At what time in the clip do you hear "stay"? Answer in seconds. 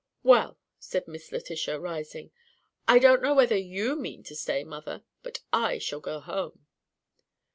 4.35-4.63